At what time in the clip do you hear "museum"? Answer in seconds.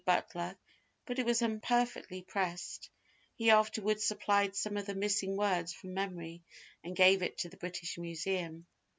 7.99-8.65